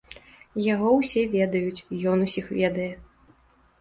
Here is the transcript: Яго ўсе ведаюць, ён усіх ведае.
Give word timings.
Яго 0.73 0.89
ўсе 0.99 1.21
ведаюць, 1.35 1.85
ён 2.15 2.27
усіх 2.27 2.45
ведае. 2.59 2.91